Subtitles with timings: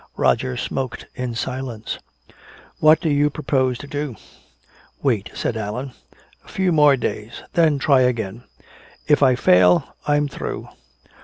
[0.17, 1.99] Roger smoked in silence.
[2.79, 4.15] "What do you propose to do?"
[5.03, 5.91] "Wait," said Allan,
[6.43, 7.47] "a few days more.
[7.53, 8.45] Then try again.
[9.07, 10.67] If I fail I'm through."